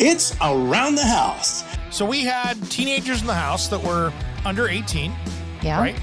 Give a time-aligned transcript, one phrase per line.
[0.00, 1.64] It's around the house.
[1.90, 4.12] So we had teenagers in the house that were
[4.44, 5.12] under 18,
[5.62, 5.80] Yeah.
[5.80, 5.98] right?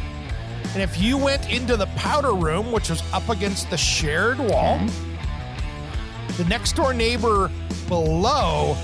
[0.73, 4.79] And if you went into the powder room, which was up against the shared wall,
[6.37, 7.49] the next door neighbor
[7.87, 8.75] below,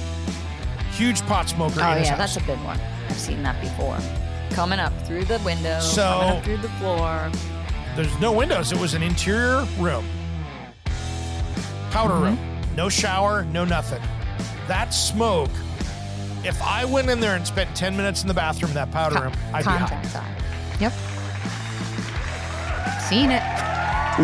[0.94, 1.82] huge pot smoker.
[1.84, 2.36] Oh in his yeah, house.
[2.36, 2.80] that's a good one.
[3.10, 3.98] I've seen that before.
[4.52, 7.30] Coming up through the window, So- coming up through the floor.
[7.98, 8.72] There's no windows.
[8.72, 10.06] It was an interior room.
[11.92, 12.24] Powder Mm-hmm.
[12.24, 12.40] room.
[12.78, 14.02] No shower, no nothing.
[14.68, 15.50] That smoke,
[16.44, 19.16] if I went in there and spent 10 minutes in the bathroom in that powder
[19.16, 19.78] Co- room, I'd be high.
[19.80, 20.36] contact time.
[20.80, 20.94] Yep.
[23.10, 23.44] Seen it.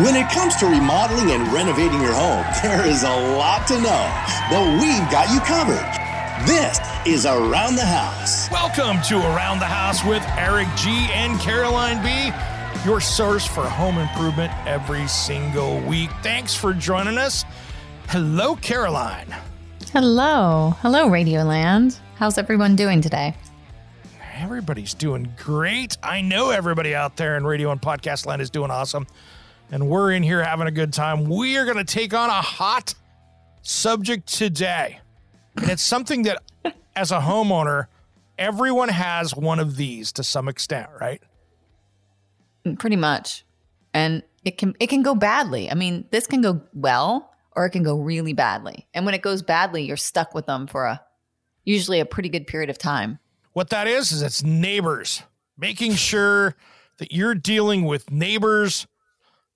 [0.04, 4.12] When it comes to remodeling and renovating your home, there is a lot to know,
[4.50, 5.84] but we've got you covered.
[6.46, 8.50] This is Around the House.
[8.50, 12.32] Welcome to Around the House with Eric G and Caroline B,
[12.88, 16.10] your source for home improvement every single week.
[16.22, 17.44] Thanks for joining us.
[18.08, 19.34] Hello, Caroline.
[19.92, 20.74] Hello.
[20.82, 21.98] Hello, Radioland.
[22.16, 23.34] How's everyone doing today?
[24.34, 25.96] Everybody's doing great.
[26.02, 29.06] I know everybody out there in radio and podcast land is doing awesome.
[29.70, 31.24] And we're in here having a good time.
[31.24, 32.94] We are going to take on a hot
[33.62, 35.00] subject today.
[35.56, 36.42] And it's something that,
[36.94, 37.86] as a homeowner,
[38.38, 41.22] everyone has one of these to some extent, right?
[42.66, 43.46] Mm, pretty much.
[43.94, 45.70] And it can it can go badly.
[45.70, 48.86] I mean, this can go well or it can go really badly.
[48.94, 51.02] And when it goes badly, you're stuck with them for a
[51.64, 53.18] usually a pretty good period of time.
[53.52, 55.24] What that is, is it's neighbors,
[55.58, 56.54] making sure
[56.98, 58.86] that you're dealing with neighbors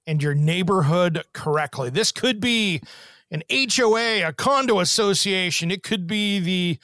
[0.05, 1.91] and your neighborhood correctly.
[1.91, 2.83] This could be
[3.31, 5.71] an HOA, a condo association.
[5.71, 6.79] It could be the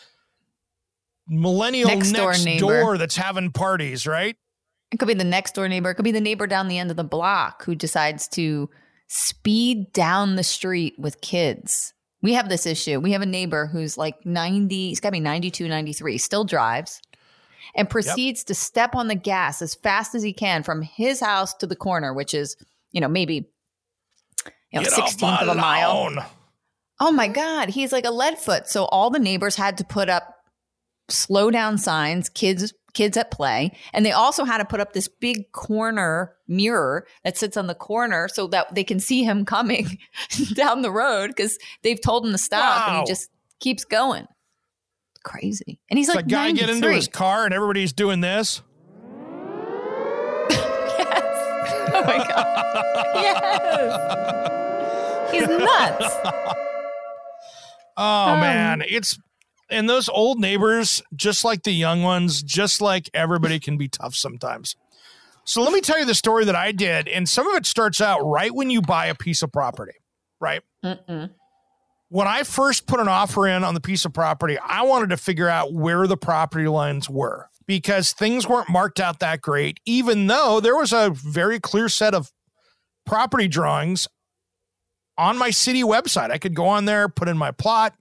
[1.27, 4.37] millennial Next next, door door that's having parties, right?
[4.93, 5.91] It could be the next door neighbor.
[5.91, 8.71] It could be the neighbor down the end of the block who decides to
[9.09, 11.93] speed down the street with kids.
[12.23, 13.01] We have this issue.
[13.01, 17.01] We have a neighbor who's like 90, he's got to be 92, 93, still drives
[17.75, 21.55] and proceeds to step on the gas as fast as he can from his house
[21.55, 22.57] to the corner, which is,
[22.93, 23.49] you know, maybe
[24.73, 25.95] you know, Get 16th of a mile.
[25.95, 26.19] lawn.
[27.01, 27.69] Oh my God.
[27.69, 28.69] He's like a lead foot.
[28.69, 30.35] So all the neighbors had to put up
[31.09, 33.70] slow down signs, kids kids at play.
[33.92, 37.75] And they also had to put up this big corner mirror that sits on the
[37.75, 39.98] corner so that they can see him coming
[40.54, 44.26] down the road because they've told him to stop and he just keeps going.
[45.25, 45.78] Crazy.
[45.88, 48.62] And he's It's like, like guy get into his car and everybody's doing this.
[50.50, 51.22] yes.
[51.94, 52.84] Oh my God.
[53.15, 55.32] yes.
[55.32, 56.15] He's nuts.
[57.97, 59.19] Oh Um, man, it's
[59.71, 64.15] and those old neighbors, just like the young ones, just like everybody can be tough
[64.15, 64.77] sometimes.
[65.45, 68.01] So let me tell you the story that I did, and some of it starts
[68.01, 69.95] out right when you buy a piece of property,
[70.41, 70.62] right?
[70.84, 71.31] Mm-mm.
[72.11, 75.17] When I first put an offer in on the piece of property, I wanted to
[75.17, 80.27] figure out where the property lines were because things weren't marked out that great, even
[80.27, 82.33] though there was a very clear set of
[83.05, 84.09] property drawings
[85.19, 86.31] on my city website.
[86.31, 87.95] I could go on there, put in my plot,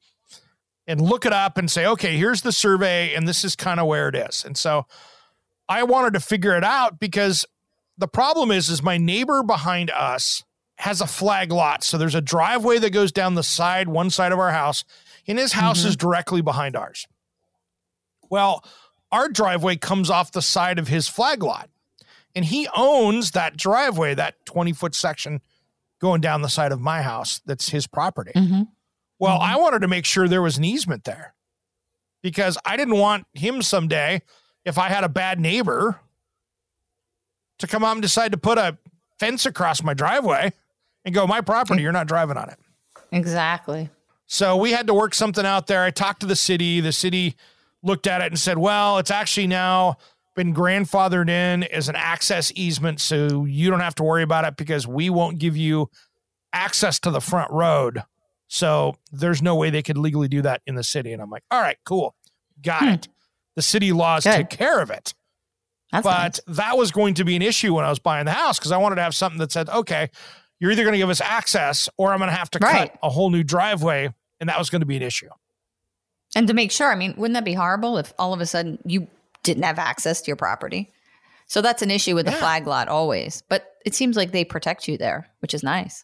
[0.88, 3.88] and look it up and say, okay, here's the survey, and this is kind of
[3.88, 4.46] where it is.
[4.46, 4.86] And so
[5.68, 7.46] I wanted to figure it out because
[7.98, 10.44] the problem is, is my neighbor behind us
[10.78, 11.84] has a flag lot.
[11.84, 14.84] So there's a driveway that goes down the side, one side of our house,
[15.28, 17.06] and his house is directly behind ours.
[18.30, 18.64] Well,
[19.12, 21.70] our driveway comes off the side of his flag lot,
[22.36, 25.42] and he owns that driveway, that 20 foot section
[26.00, 28.32] going down the side of my house that's his property.
[28.36, 28.68] Mhm.
[29.20, 29.62] Well, I mm-hmm.
[29.62, 31.34] wanted to make sure there was an easement there
[32.22, 34.22] because I didn't want him someday,
[34.66, 36.00] if I had a bad neighbor,
[37.60, 38.78] to come out and decide to put a
[39.20, 40.54] fence across my driveway
[41.06, 42.60] and go, my property, you're not driving on it.
[43.12, 43.90] Exactly.
[44.28, 45.84] So we had to work something out there.
[45.84, 46.82] I talked to the city.
[46.82, 47.36] The city
[47.82, 49.98] looked at it and said, well, it's actually now
[50.36, 53.00] been grandfathered in as an access easement.
[53.00, 55.90] So you don't have to worry about it because we won't give you
[56.54, 58.04] access to the front road.
[58.48, 61.12] So there's no way they could legally do that in the city.
[61.14, 62.16] And I'm like, all right, cool.
[62.62, 62.88] Got Hmm.
[62.90, 63.08] it.
[63.56, 64.34] The city laws Good.
[64.36, 65.14] take care of it.
[65.92, 66.58] That's but nice.
[66.58, 68.78] that was going to be an issue when I was buying the house because I
[68.78, 70.10] wanted to have something that said, okay,
[70.60, 72.92] you're either going to give us access or I'm going to have to Right.
[72.92, 74.14] cut a whole new driveway.
[74.40, 75.30] And that was going to be an issue.
[76.36, 78.78] And to make sure, I mean, wouldn't that be horrible if all of a sudden
[78.86, 79.08] you
[79.44, 80.92] didn't have access to your property?
[81.48, 83.42] So that's an issue with the flag lot always.
[83.50, 86.04] But it seems like they protect you there, which is nice.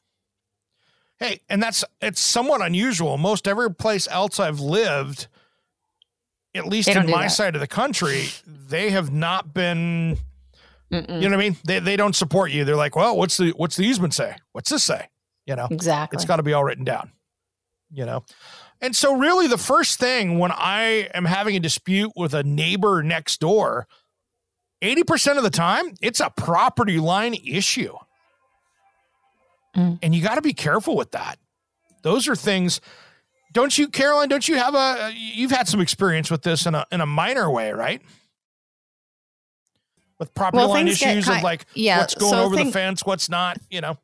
[1.24, 3.18] Hey, and that's it's somewhat unusual.
[3.18, 5.28] Most every place else I've lived,
[6.54, 7.28] at least in my that.
[7.30, 10.18] side of the country, they have not been.
[10.92, 11.22] Mm-mm.
[11.22, 11.58] You know what I mean?
[11.64, 12.66] They they don't support you.
[12.66, 14.36] They're like, well, what's the what's the easement say?
[14.52, 15.08] What's this say?
[15.46, 16.18] You know, Exactly.
[16.18, 17.14] it's got to be all written down.
[17.90, 18.26] You know,
[18.82, 23.02] and so really the first thing when I am having a dispute with a neighbor
[23.02, 23.88] next door,
[24.82, 27.96] eighty percent of the time it's a property line issue.
[29.76, 30.00] Mm.
[30.02, 31.40] And you got to be careful with that.
[32.04, 32.82] Those are things.
[33.54, 34.30] Don't you, Caroline?
[34.30, 35.12] Don't you have a?
[35.16, 38.02] You've had some experience with this in a in a minor way, right?
[40.20, 43.06] With property Well, line issues ki- of like yeah, what's going so over the fence,
[43.06, 43.58] what's not.
[43.70, 43.98] You know,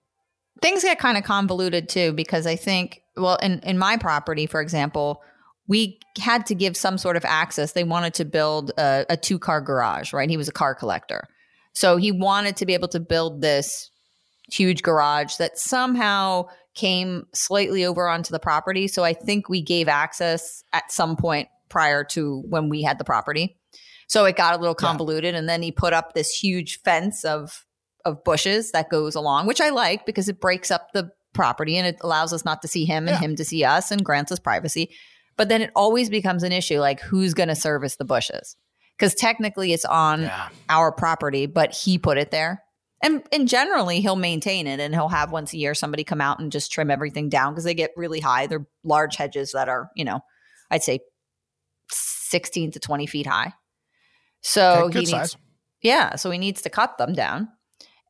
[0.61, 4.61] things get kind of convoluted too because I think, well, in, in my property, for
[4.61, 5.21] example,
[5.67, 7.73] we had to give some sort of access.
[7.73, 10.29] They wanted to build a, a two car garage, right?
[10.29, 11.27] He was a car collector.
[11.73, 13.89] So he wanted to be able to build this
[14.51, 18.87] huge garage that somehow came slightly over onto the property.
[18.87, 23.03] So I think we gave access at some point prior to when we had the
[23.03, 23.57] property.
[24.07, 24.87] So it got a little Yeah.
[24.87, 25.35] convoluted.
[25.35, 27.65] And then he put up this huge fence of
[28.05, 31.85] of bushes that goes along, which I like because it breaks up the property and
[31.85, 33.19] it allows us not to see him and Yeah.
[33.19, 34.89] him to see us and grants us privacy.
[35.35, 38.55] But then it always becomes an issue like who's going to service the bushes?
[38.97, 42.63] Because technically it's on yeah, our property, but he put it there.
[43.01, 46.39] And and generally he'll maintain it and he'll have once a year somebody come out
[46.39, 48.47] and just trim everything down because they get really high.
[48.47, 50.19] They're large hedges that are, you know,
[50.69, 50.99] I'd say
[51.91, 53.53] 16 to 20 feet high.
[54.41, 55.37] So Okay, he needs size.
[55.81, 57.49] yeah, so he needs to cut them down.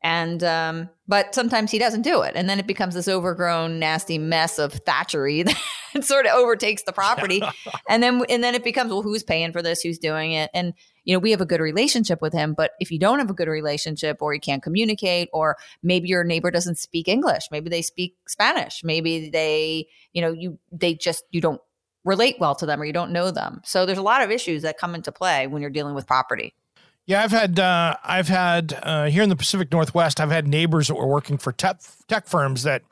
[0.02, 2.32] And um, but sometimes he doesn't do it.
[2.34, 5.44] And then it becomes this overgrown, nasty mess of thatchery
[5.94, 7.42] that sort of overtakes the property.
[7.88, 9.82] and then and then it becomes, well, who's paying for this?
[9.82, 10.50] Who's doing it?
[10.54, 10.72] And
[11.04, 13.34] you know, we have a good relationship with him, but if you don't have a
[13.34, 17.82] good relationship or you can't communicate, or maybe your neighbor doesn't speak English, maybe they
[17.82, 21.60] speak Spanish, maybe they, you know, you they just you don't
[22.04, 23.60] relate well to them or you don't know them.
[23.64, 26.54] So there's a lot of issues that come into play when you're dealing with property.
[27.06, 30.20] Yeah, I've had uh, I've had uh, here in the Pacific Northwest.
[30.20, 32.82] I've had neighbors that were working for tech tech firms that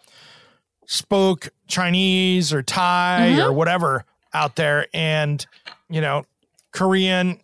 [0.86, 3.44] spoke Chinese or Thai Mhm.
[3.44, 5.44] or whatever out there, and
[5.88, 6.24] you know
[6.72, 7.40] Korean,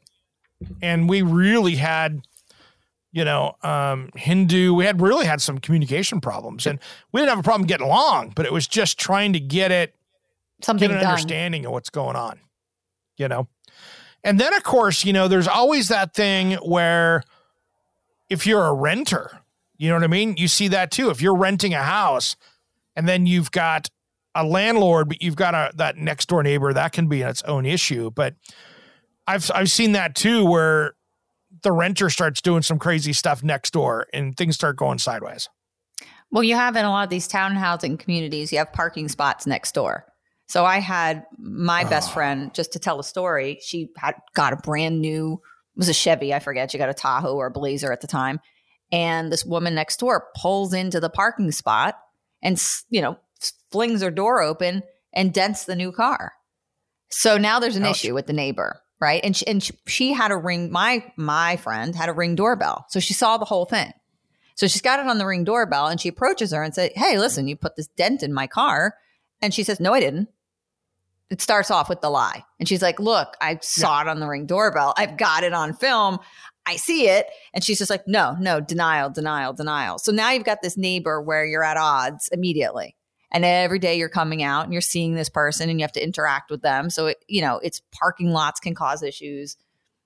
[0.83, 2.27] and we really had
[3.13, 4.75] you know um, Hindu.
[4.75, 6.79] We had really had some communication problems, and
[7.13, 9.95] we didn't have a problem getting along, but it was just trying to get it
[10.63, 11.11] Something get an done.
[11.11, 12.41] understanding of what's going on,
[13.17, 13.49] you know?
[14.23, 17.23] And then, of course, you know, there's always that thing where
[18.31, 19.41] if you're a renter,
[19.77, 20.37] you know what I mean?
[20.39, 21.11] You see that too.
[21.11, 22.37] If you're renting a house
[22.97, 23.91] and then you've got
[24.35, 27.67] a landlord, but you've got a that next door neighbor, that can be its own
[27.67, 28.11] issue.
[28.11, 28.35] But
[29.27, 30.95] I've I've seen that too where
[31.63, 35.49] the renter starts doing some crazy stuff next door and things start going sideways.
[36.31, 39.47] Well, you have in a lot of these town housing communities, you have parking spots
[39.47, 40.05] next door.
[40.49, 42.15] So I had my best Oh.
[42.15, 45.35] friend, just to tell a story, she had got a brand new,
[45.75, 48.07] it was a Chevy, I forget, she got a Tahoe or a Blazer at the
[48.07, 48.41] time.
[48.93, 51.99] And this woman next door pulls into the parking spot
[52.43, 53.17] and, you know,
[53.71, 54.83] flings her door open
[55.15, 56.33] and dents the new car.
[57.11, 58.05] So now there's an Ouch.
[58.05, 59.21] issue with the neighbor, right?
[59.23, 60.73] And she, and she, she had a ring.
[60.73, 63.93] My my friend had a ring doorbell, so she saw the whole thing.
[64.55, 67.19] So she's got it on the ring doorbell, and she approaches her and said, "Hey,
[67.19, 68.95] listen, you put this dent in my car,"
[69.43, 70.31] and she says, "No, I didn't."
[71.31, 74.27] It starts off with the lie, and she's like, "Look, I saw it on the
[74.27, 74.95] ring doorbell.
[74.97, 76.19] I've got it on film."
[76.67, 77.27] I see it.
[77.53, 79.99] And she's just like, no, no, denial, denial, denial.
[79.99, 82.97] So now you've got this neighbor where you're at odds immediately.
[83.35, 86.03] And every day you're coming out and you're seeing this person and you have to
[86.03, 86.89] interact with them.
[86.89, 89.57] So, it, you know, it's parking lots can cause issues.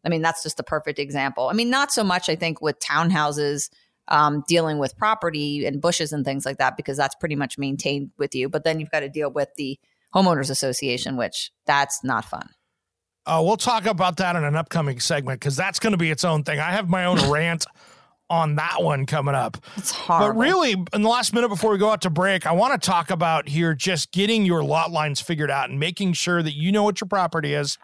[0.02, 1.48] I mean, that's just the perfect example.
[1.48, 3.68] I mean, not so much, I think, with townhouses
[4.08, 8.12] um, dealing with property and bushes and things like that, because that's pretty much maintained
[8.16, 8.48] with you.
[8.48, 9.78] But then you've got to deal with the
[10.14, 12.48] homeowners association, which that's not fun.
[13.26, 16.24] Uh, we'll talk about that in an upcoming segment because that's going to be its
[16.24, 16.58] own thing.
[16.58, 17.66] I have my own rant
[18.30, 19.56] on that one coming up.
[19.76, 20.34] It's hard.
[20.34, 22.86] But really, in the last minute before we go out to break, I want to
[22.86, 26.70] talk about here just getting your lot lines figured out and making sure that you
[26.70, 27.78] know what your property is,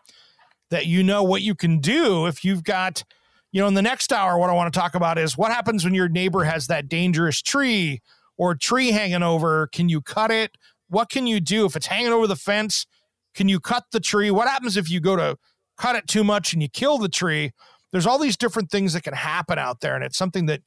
[0.70, 3.04] that you know what you can do if you've got,
[3.52, 5.84] you know, in the next hour, what I want to talk about is what happens
[5.84, 8.00] when your neighbor has that dangerous tree
[8.36, 9.68] or tree hanging over.
[9.68, 10.56] Can you cut it?
[10.88, 12.86] What can you do if it's hanging over the fence?
[13.34, 14.30] Can you cut the tree?
[14.30, 15.36] What happens if you go to
[15.76, 17.52] cut it too much and you kill the tree?
[17.94, 19.94] There's all these different things that can happen out there.
[19.94, 20.62] And it's something that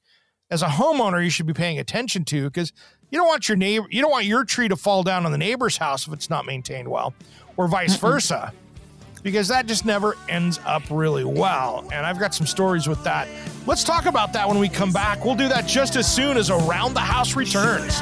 [0.49, 2.71] as a homeowner, you should be paying attention to because
[3.11, 5.37] you don't want your neighbor, you don't want your tree to fall down on the
[5.37, 7.13] neighbor's house if it's not maintained well,
[7.57, 8.53] or vice versa,
[9.23, 11.85] because that just never ends up really well.
[11.91, 13.27] And I've got some stories with that.
[13.65, 15.25] Let's talk about that when we come back.
[15.25, 17.99] We'll do that just as soon as Around the House returns.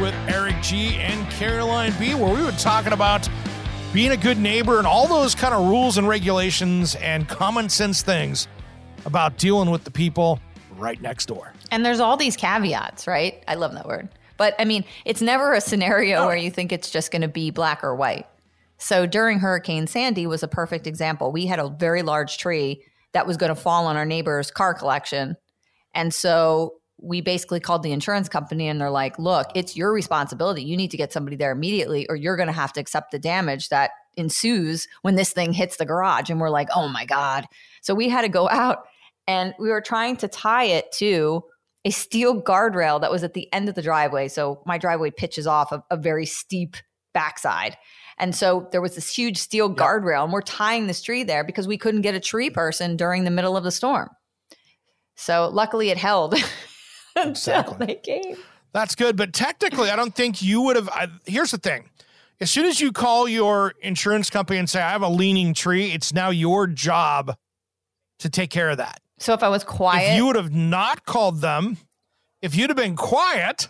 [0.00, 3.28] With Eric G and Caroline B, where we were talking about
[3.92, 8.02] being a good neighbor and all those kind of rules and regulations and common sense
[8.02, 8.46] things
[9.06, 10.38] about dealing with the people
[10.76, 11.52] right next door.
[11.70, 13.42] And there's all these caveats, right?
[13.48, 14.08] I love that word.
[14.36, 17.50] But I mean, it's never a scenario where you think it's just going to be
[17.50, 18.26] black or white.
[18.78, 21.32] So during Hurricane Sandy was a perfect example.
[21.32, 24.74] We had a very large tree that was going to fall on our neighbor's car
[24.74, 25.36] collection.
[25.94, 30.62] And so we basically called the insurance company and they're like, look, it's your responsibility.
[30.62, 33.18] You need to get somebody there immediately or you're going to have to accept the
[33.18, 36.28] damage that ensues when this thing hits the garage.
[36.28, 37.46] And we're like, oh my God.
[37.82, 38.78] So we had to go out
[39.26, 41.44] and we were trying to tie it to
[41.84, 44.26] a steel guardrail that was at the end of the driveway.
[44.28, 46.76] So my driveway pitches off a, a very steep
[47.14, 47.76] backside.
[48.18, 51.68] And so there was this huge steel guardrail, and we're tying this tree there because
[51.68, 54.08] we couldn't get a tree person during the middle of the storm.
[55.14, 56.34] So luckily it held
[57.28, 57.86] Exactly.
[57.86, 58.36] they came.
[58.72, 60.88] That's good, but technically, I don't think you would have.
[60.90, 61.88] I, here's the thing:
[62.40, 65.92] as soon as you call your insurance company and say, "I have a leaning tree,"
[65.92, 67.36] it's now your job
[68.18, 69.00] to take care of that.
[69.18, 71.78] So if I was quiet, If you would have not called them,
[72.42, 73.68] if you'd have been quiet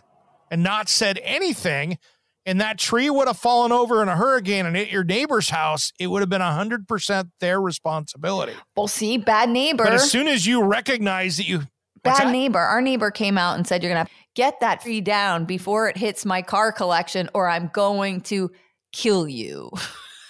[0.50, 1.98] and not said anything,
[2.44, 5.92] and that tree would have fallen over in a hurricane and hit your neighbor's house,
[5.98, 8.52] it would have been 100% their responsibility.
[8.76, 9.84] we'll see, bad neighbor.
[9.84, 11.62] But as soon as you recognize that you,
[12.02, 12.32] bad that?
[12.32, 12.58] neighbor.
[12.58, 15.96] Our neighbor came out and said, You're going to get that tree down before it
[15.96, 18.50] hits my car collection, or I'm going to
[18.92, 19.70] kill you.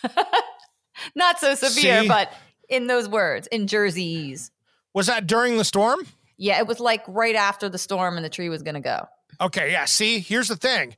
[1.15, 2.09] Not so severe, See?
[2.09, 2.33] but
[2.69, 4.51] in those words, in Jersey's.
[4.95, 6.01] was that during the storm?
[6.37, 9.07] Yeah, it was like right after the storm and the tree was going to go.
[9.41, 9.85] Okay, yeah.
[9.85, 10.97] See, here's the thing.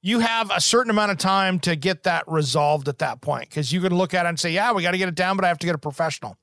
[0.00, 3.72] You have a certain amount of time to get that resolved at that point because
[3.72, 5.44] you can look at it and say, yeah, we got to get it down, but
[5.44, 6.36] I have to get a professional.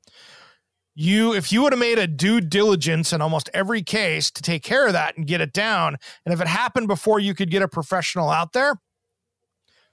[1.01, 4.63] You, if you would have made a due diligence in almost every case to take
[4.63, 7.61] care of that and get it down, and if it happened before you could get
[7.61, 8.81] a professional out there,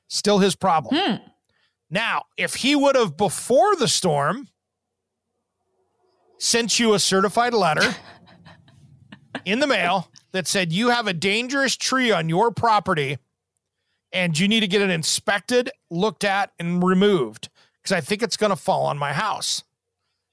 [0.08, 0.96] still his problem.
[1.00, 1.16] Hmm.
[1.88, 4.48] Now, if he would have before the storm
[6.38, 7.94] sent you a certified letter
[9.44, 13.18] in the mail that said you have a dangerous tree on your property
[14.10, 17.48] and you need to get it inspected, looked at, and removed
[17.80, 19.62] because I think it's going to fall on my house.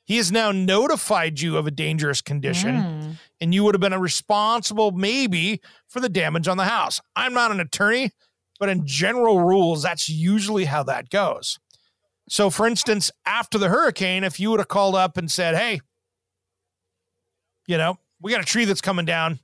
[0.06, 3.18] He has now notified you of a dangerous condition, Mm.
[3.40, 7.00] and you would have been responsible maybe for the damage on the house.
[7.16, 8.12] I'm not an attorney,
[8.60, 11.58] but in general rules, that's usually how that goes.
[12.30, 15.80] So, for instance, after the hurricane, if you would have called up and said, Hey,
[17.68, 19.40] you know, we got a tree that's coming down.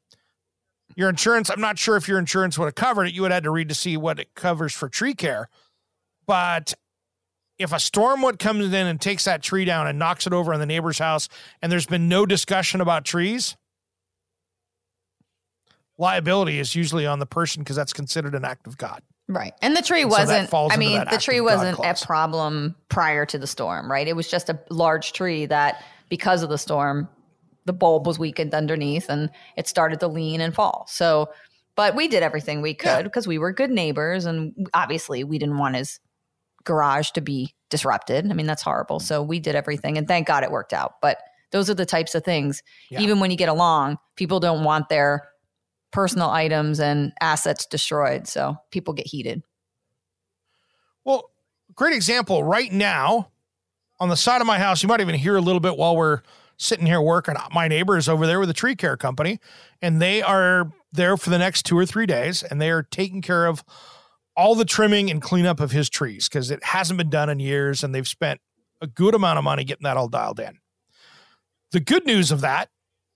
[0.95, 3.13] Your insurance, I'm not sure if your insurance would have covered it.
[3.13, 5.49] You would have had to read to see what it covers for tree care.
[6.25, 6.73] But
[7.59, 10.53] if a storm would comes in and takes that tree down and knocks it over
[10.53, 11.27] on the neighbor's house,
[11.61, 13.57] and there's been no discussion about trees,
[15.97, 19.03] liability is usually on the person because that's considered an act of God.
[19.27, 19.53] Right.
[19.61, 23.37] And the tree And wasn't, falls I mean, the tree wasn't a problem prior to
[23.37, 24.07] the storm, right?
[24.07, 27.07] It was just a large tree that, because of the storm,
[27.65, 30.85] the bulb was weakened underneath and it started to lean and fall.
[30.89, 31.29] So,
[31.75, 35.59] but we did everything we could because we were good neighbors and obviously we didn't
[35.59, 35.99] want his
[36.69, 38.29] garage to be disrupted.
[38.29, 38.99] I mean, that's horrible.
[38.99, 39.01] Mm.
[39.01, 41.01] So we did everything and thank God it worked out.
[41.01, 41.17] But
[41.51, 42.61] those are the types of things,
[42.91, 42.99] Yeah.
[42.99, 45.27] even when you get along, people don't want their
[45.91, 48.27] personal items and assets destroyed.
[48.27, 49.41] So people get heated.
[51.03, 51.31] Well,
[51.73, 53.31] great example right now
[53.99, 54.83] on the side of my house.
[54.83, 56.21] You might even hear a little bit while we're
[56.57, 57.33] sitting here working.
[57.51, 59.39] My neighbor is over there with a tree care company,
[59.81, 63.23] and they are there for the next two or three days, and they are taking
[63.23, 63.63] care of
[64.39, 67.83] all the trimming and cleanup of his trees because it hasn't been done in years,
[67.83, 68.39] and they've spent
[68.79, 70.57] a good amount of money getting that all dialed in.
[71.73, 72.69] The good news of that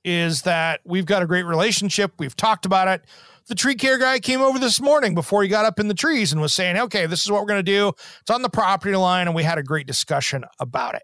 [0.03, 2.11] is that we've got a great relationship.
[2.19, 3.05] We've talked about it.
[3.47, 6.33] The tree care guy came over this morning before he got up in the trees
[6.33, 7.93] and was saying, okay, this is what we're going to do.
[8.19, 9.27] It's on the property line.
[9.27, 11.03] And we had a great discussion about it.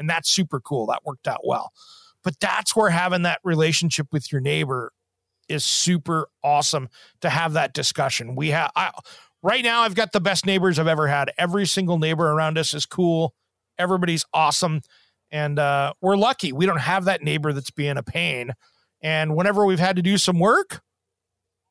[0.00, 0.86] And that's super cool.
[0.86, 1.70] That worked out well.
[2.24, 4.92] But that's where having that relationship with your neighbor
[5.48, 6.88] is super awesome
[7.20, 8.34] to have that discussion.
[8.34, 8.90] We have, I,
[9.42, 11.32] right now, I've got the best neighbors I've ever had.
[11.38, 13.34] Every single neighbor around us is cool.
[13.78, 14.80] Everybody's awesome.
[15.30, 18.52] And uh, we're lucky we don't have that neighbor that's being a pain.
[19.00, 20.82] And whenever we've had to do some work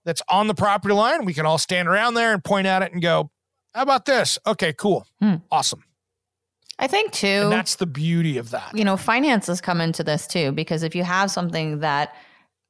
[0.03, 2.91] that's on the property line, we can all stand around there and point at it
[2.91, 3.29] and go,
[3.73, 4.39] "How about this?
[4.47, 5.35] Okay, cool, Hmm.
[5.51, 5.83] awesome."
[6.79, 7.27] I think too.
[7.27, 8.71] And that's the beauty of that.
[8.73, 12.15] you know, finances come into this too, because if you have something that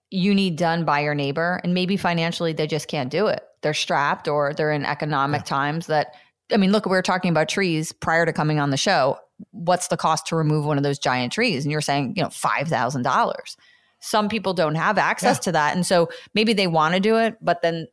[0.09, 3.73] you need done by your neighbor and maybe financially they just can't do it, they're
[3.73, 6.15] strapped or they're in economic times that,
[6.51, 9.17] I mean, look, we were talking about trees prior to coming on the show.
[9.51, 11.63] What's the cost to remove one of those giant trees?
[11.63, 13.55] And you're saying, you know, $5,000.
[13.99, 15.41] Some people don't have access Yeah.
[15.41, 15.75] to that.
[15.75, 17.87] And so maybe they want to do it, but then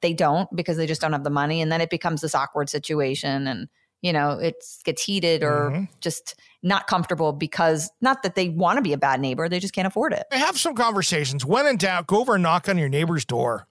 [0.00, 1.62] they don't because they just don't have the money.
[1.62, 3.46] And then it becomes this awkward situation.
[3.46, 3.68] And,
[4.00, 5.88] you know, it gets heated or Mhm.
[6.00, 9.74] just not comfortable because not that they want to be a bad neighbor, they just
[9.74, 10.26] can't afford it.
[10.32, 11.44] have some conversations.
[11.44, 13.68] When in doubt, go over and knock on your neighbor's door.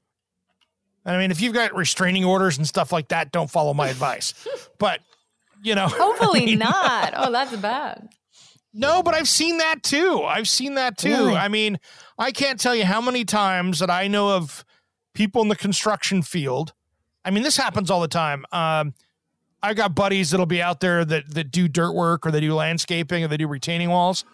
[1.05, 4.33] I mean, if you've got restraining orders and stuff like that, don't follow my advice.
[4.77, 5.01] But
[5.61, 7.13] you know, Hopefully I mean, not.
[7.15, 8.09] Oh, that's bad.
[8.73, 10.23] No, but I've seen that too.
[10.23, 11.09] I've seen that too.
[11.09, 11.35] Really?
[11.35, 11.79] I mean,
[12.17, 14.65] I can't tell you how many times that I know of
[15.13, 16.73] people in the construction field.
[17.23, 18.43] I mean, this happens all the time.
[18.51, 18.95] Um,
[19.61, 22.55] I got buddies that'll be out there that that do dirt work or they do
[22.55, 24.25] landscaping or they do retaining walls.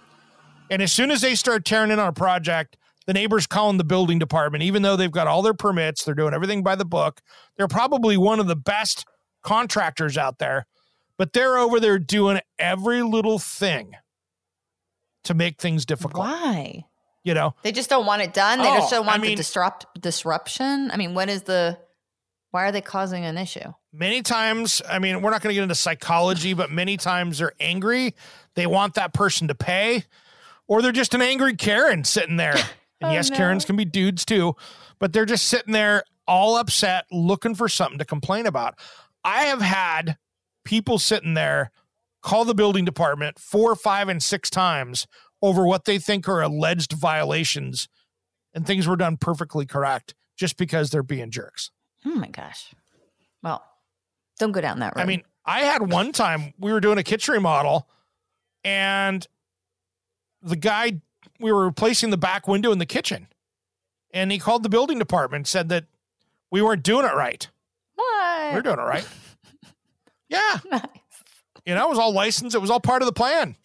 [0.69, 3.83] And as soon as they start tearing in on a project, the neighbors calling the
[3.83, 7.21] building department, even though they've got all their permits, they're doing everything by the book.
[7.57, 9.05] They're probably one of the best
[9.43, 10.67] contractors out there,
[11.17, 13.93] but they're over there doing every little thing
[15.23, 16.25] to make things difficult.
[16.25, 16.85] Why?
[17.23, 18.59] You know, They just don't want it done.
[18.59, 20.91] They just Oh, don't I want the disrupt disruption.
[20.91, 21.77] I mean, what is the
[22.51, 23.73] why are they causing an issue?
[23.91, 27.51] many times, I mean, we're not going to get into psychology, but many times they're
[27.59, 28.15] angry.
[28.55, 30.03] They want that person to pay,
[30.67, 32.55] or they're just an angry Karen sitting there.
[33.01, 33.37] And Oh, yes, no.
[33.37, 34.55] Karens can be dudes too,
[34.99, 38.75] but they're just sitting there all upset, looking for something to complain about.
[39.23, 40.17] I have had
[40.65, 41.71] people sitting there
[42.21, 45.07] call the building department four, five, and six times
[45.41, 47.87] over what they think are alleged violations,
[48.53, 51.71] and things were done perfectly correct just because they're being jerks.
[52.05, 52.73] Oh my gosh.
[53.43, 53.63] Well,
[54.39, 55.01] don't go down that road.
[55.01, 57.87] I mean, I had one time we were doing a kitchen remodel
[58.63, 59.25] and
[60.41, 61.01] the guy,
[61.39, 63.27] we were replacing the back window in the kitchen.
[64.13, 65.85] And he called the building department said that
[66.51, 67.47] we weren't doing it right.
[67.95, 68.53] what?
[68.53, 69.07] We are doing it right.
[70.29, 70.59] Yeah.
[70.69, 70.81] Nice.
[71.65, 72.55] You know, it was all licensed.
[72.55, 73.55] It was all part of the plan.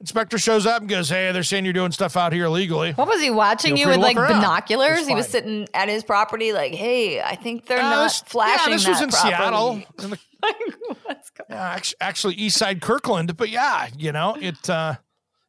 [0.00, 2.92] Inspector shows up and goes, Hey, they're saying you're doing stuff out here illegally.
[2.92, 4.40] What was he watching Feel you with like around.
[4.40, 5.06] binoculars?
[5.06, 8.72] He was sitting at his property, like, "Hey, I think they're Uh, not this- flashing."
[8.72, 9.72] Yeah, this was in properly." Seattle.
[10.04, 10.56] in the Like,
[11.04, 11.46] what's going?
[11.50, 14.96] Yeah, actually, actually East Side Kirkland, but yeah, you know, it uh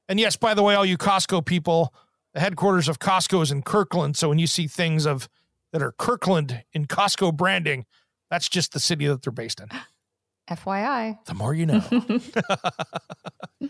[0.07, 1.93] and yes, by the way, all you Costco people,
[2.33, 5.29] the headquarters of Costco is in Kirkland, so when you see things of
[5.71, 7.85] that are Kirkland in Costco branding,
[8.29, 9.69] that's just the city that they're based in.
[10.49, 11.23] FYI.
[11.25, 11.81] The more you know.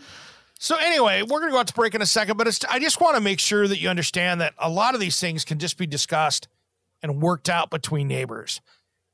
[0.58, 2.78] so anyway, we're going to go out to break in a second, but it's I
[2.80, 5.58] just want to make sure that you understand that a lot of these things can
[5.58, 6.48] just be discussed
[7.02, 8.60] and worked out between neighbors.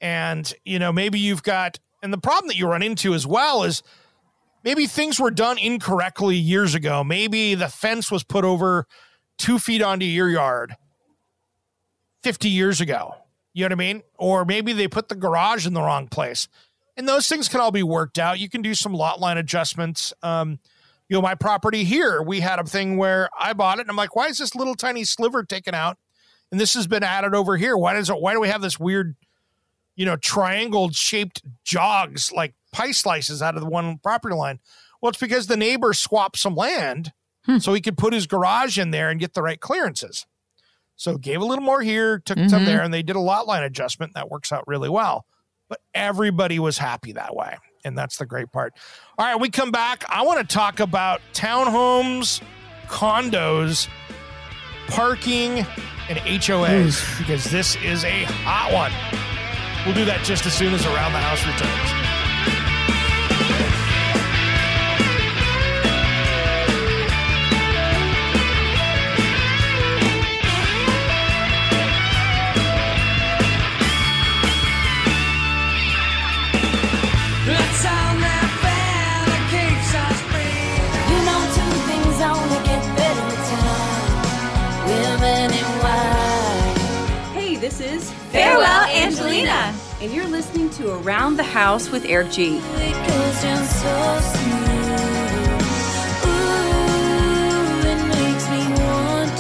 [0.01, 3.63] And, you know, maybe you've got and the problem that you run into as well
[3.63, 3.83] is
[4.65, 7.03] maybe things were done incorrectly years ago.
[7.05, 8.87] Maybe the fence was put over
[9.39, 10.77] two feet onto your yard
[12.23, 13.15] 50 years ago.
[13.53, 14.03] You know what I mean?
[14.19, 16.49] Or maybe they put the garage in the wrong place.
[16.97, 18.39] And those things can all be worked out.
[18.39, 20.13] You can do some lot line adjustments.
[20.23, 20.59] Um,
[21.09, 23.97] you know, my property here, we had a thing where I bought it and I'm
[23.97, 25.99] like, why is this little tiny sliver taken out?
[26.53, 27.77] And this has been added over here.
[27.77, 29.17] Why does it, why do we have this weird,
[29.97, 34.61] you know, triangle shaped jogs like pie slices out of the one property line?
[35.01, 37.13] Well, it's because the neighbor swapped some land
[37.59, 40.27] so he could put his garage in there and get the right clearances.
[40.97, 42.67] So gave a little more here, took some Mhm.
[42.67, 44.13] there, and they did a lot line adjustment.
[44.15, 45.25] That works out really well.
[45.69, 47.57] But everybody was happy that way.
[47.85, 48.75] And that's the great part.
[49.19, 50.05] All right, we come back.
[50.09, 52.43] I want to talk about townhomes,
[52.89, 53.89] condos,
[54.89, 55.61] parking,
[56.11, 58.93] and HOAs because this is a hot one.
[59.87, 62.00] We'll do that just as soon as Around the House returns.
[87.71, 89.73] This is Farewell, Angelina.
[90.01, 92.57] and you're listening to Around the House with Eric G.
[92.59, 94.91] It goes down so smooth.
[96.27, 99.31] Ooh, it makes me want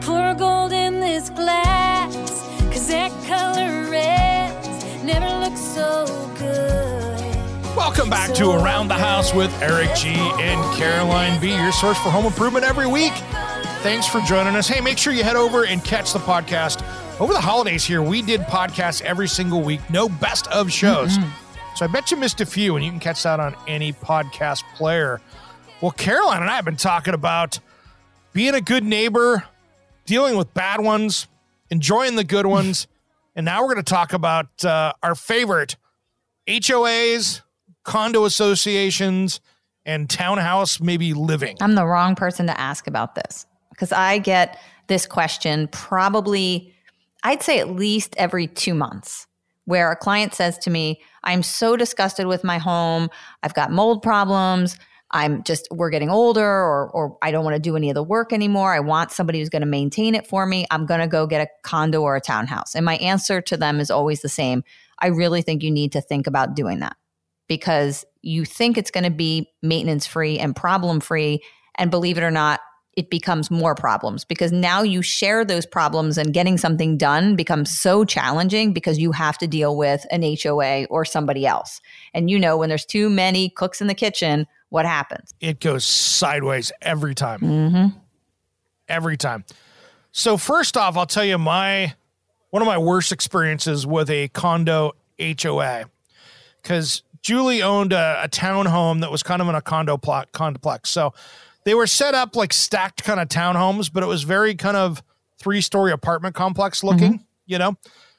[0.00, 2.14] to pour gold in this glass.
[2.70, 4.54] Cause that color red
[5.04, 6.06] never looks so
[6.38, 7.20] good.
[7.76, 12.08] Welcome back to Around the House with Eric G and Caroline B, your source for
[12.08, 13.12] home improvement every week.
[13.82, 14.68] Thanks for joining us.
[14.68, 16.84] Hey, make sure you head over and catch the podcast.
[17.20, 21.16] Over the holidays here, we did podcasts every single week, no best of shows.
[21.74, 24.62] So I bet you missed a few, and you can catch that on any podcast
[24.76, 25.20] player.
[25.80, 27.58] Well, Caroline and I have been talking about
[28.32, 29.42] being a good neighbor,
[30.06, 31.26] dealing with bad ones,
[31.70, 32.86] enjoying the good ones.
[33.34, 35.76] And now we're going to talk about uh, our favorite
[36.46, 37.40] HOAs,
[37.82, 39.40] condo associations,
[39.86, 41.56] and townhouse maybe living.
[41.62, 46.72] I'm the wrong person to ask about this because I get this question probably,
[47.24, 49.26] I'd say at least every two months,
[49.64, 53.08] where a client says to me, I'm so disgusted with my home.
[53.42, 54.76] I've got mold problems.
[55.12, 58.02] I'm just, we're getting older, or, or I don't want to do any of the
[58.02, 58.72] work anymore.
[58.72, 60.64] I want somebody who's going to maintain it for me.
[60.70, 62.74] I'm going to go get a condo or a townhouse.
[62.74, 64.64] And my answer to them is always the same.
[65.00, 66.96] I really think you need to think about doing that
[67.46, 71.42] because you think it's going to be maintenance free and problem free.
[71.76, 72.60] And believe it or not,
[72.94, 77.78] it becomes more problems because now you share those problems and getting something done becomes
[77.78, 81.80] so challenging because you have to deal with an HOA or somebody else.
[82.12, 85.32] And you know, when there's too many cooks in the kitchen, what happens?
[85.40, 87.40] It goes sideways every time.
[87.40, 87.98] Mm-hmm.
[88.88, 89.44] Every time.
[90.12, 91.94] So first off, I'll tell you my
[92.50, 95.84] one of my worst experiences with a condo HOA
[96.60, 100.90] because Julie owned a, a townhome that was kind of in a condo pl- complex.
[100.90, 101.14] So
[101.64, 105.02] they were set up like stacked kind of townhomes, but it was very kind of
[105.38, 106.88] three story apartment complex mm-hmm.
[106.88, 107.74] looking, you know?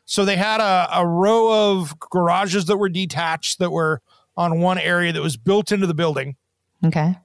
[0.05, 4.01] So they had a, a row of garages that were detached that were
[4.35, 6.35] on one area that was built into the building.
[6.83, 7.15] Okay.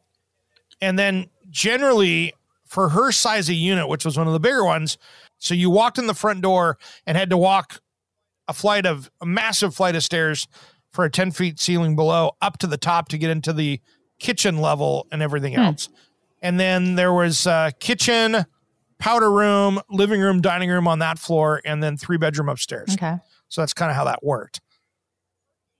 [0.80, 2.34] And then generally
[2.66, 4.98] for her size of unit, which was one of the bigger ones,
[5.38, 7.80] so you walked in the front door and had to walk
[8.46, 10.46] a flight of a massive flight of stairs
[10.92, 13.80] for a 10 feet ceiling below up to the top to get into the
[14.18, 15.60] kitchen level and everything hmm.
[15.60, 15.88] else.
[16.40, 18.44] And then there was uh kitchen,
[18.98, 22.94] powder room, living room, dining room on that floor, and then three bedroom upstairs.
[22.94, 23.16] Okay.
[23.48, 24.60] So that's kind of how that worked.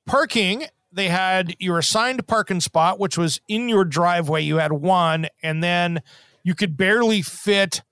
[0.07, 4.43] Parking, they had your assigned parking spot, which was in your driveway.
[4.43, 6.01] You had one, and then
[6.43, 7.83] you could barely fit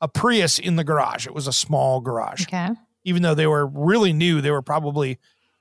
[0.00, 1.26] a Prius in the garage.
[1.26, 2.42] It was a small garage.
[2.42, 2.70] Okay.
[3.04, 5.18] Even though they were really new, they were probably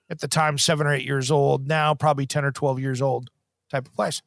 [0.10, 3.30] at the time seven or eight years old, now probably 10 or 12 years old
[3.70, 4.22] type of place.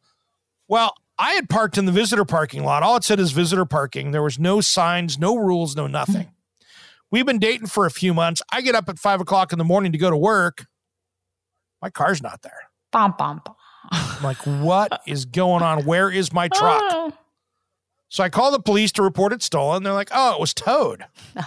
[0.67, 2.83] Well, I had parked in the visitor parking lot.
[2.83, 4.13] All it said is visitor parking.
[4.13, 6.31] There was no signs, no rules, no nothing.
[7.11, 8.43] We've been dating for a few months.
[8.53, 10.67] I get up at five o'clock in the morning to go to work.
[11.83, 12.69] My car's not there.
[12.93, 13.55] Bum, bum, bum.
[13.91, 15.85] I'm like, what is going on?
[15.85, 16.83] Where is my truck?
[16.85, 17.13] Oh,
[18.09, 19.83] So I call the police to report it stolen.
[19.83, 21.05] They're like, oh, it was towed.
[21.35, 21.47] nice.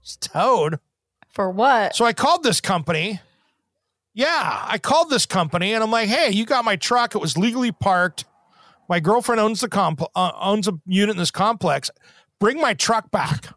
[0.00, 0.78] It's towed.
[1.30, 1.96] For what?
[1.96, 3.20] So I called this company.
[4.12, 7.14] Yeah, I called this company and I'm like, hey, you got my truck.
[7.16, 8.24] It was legally parked.
[8.88, 11.90] My girlfriend owns the comp uh, owns a unit in this complex.
[12.38, 13.54] Bring my truck back.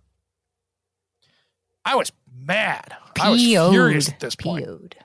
[1.83, 2.95] I was mad.
[3.19, 4.65] I was furious at this point.
[4.65, 4.95] PO'd.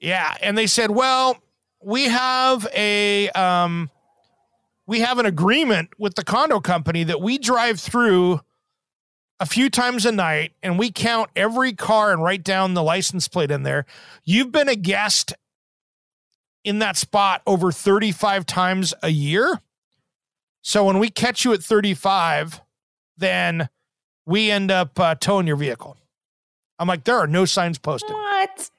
[0.00, 1.36] Yeah, and they said, "Well,
[1.82, 3.90] we have a um
[4.86, 8.40] we have an agreement with the condo company that we drive through
[9.38, 13.28] a few times a night and we count every car and write down the license
[13.28, 13.84] plate in there.
[14.24, 15.34] You've been a guest
[16.66, 19.60] in that spot over 35 times a year.
[20.62, 22.60] So when we catch you at 35,
[23.16, 23.68] then
[24.26, 25.96] we end up uh, towing your vehicle."
[26.78, 28.70] I'm like, "There are no signs posted." What?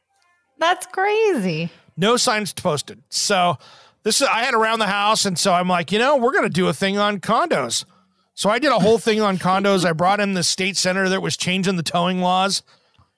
[0.60, 1.71] That's crazy.
[1.95, 3.02] no signs posted.
[3.10, 3.58] So
[4.04, 6.50] this is I had around the house, and so I'm like, you know, we're gonna
[6.50, 7.86] do a thing on condos.
[8.34, 9.84] So I did a whole thing on condos.
[9.84, 12.62] I brought in the state senator that was changing the towing laws,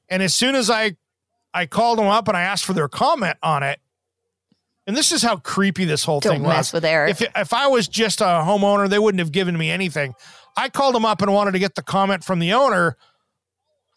[0.10, 0.96] and as soon as I
[1.54, 3.80] I called them up and I asked for their comment on it,
[4.90, 6.74] and this is how creepy this whole Don't thing mess was.
[6.74, 7.12] with Eric.
[7.12, 10.14] If if I was just a homeowner, they wouldn't have given me anything.
[10.58, 12.98] I called them up and wanted to get the comment from the owner.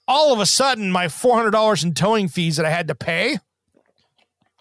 [0.07, 2.94] All of a sudden, my four hundred dollars in towing fees that I had to
[2.94, 3.38] pay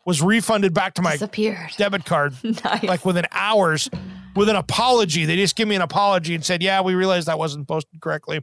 [0.06, 1.72] was refunded back to my Disappeared.
[1.78, 2.84] debit card Nice.
[2.84, 3.90] like within hours
[4.36, 5.26] with an apology.
[5.26, 8.42] They just give me an apology and said, Yeah, we realized that wasn't posted correctly.